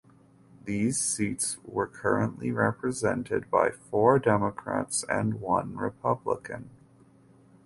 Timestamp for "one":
5.39-5.77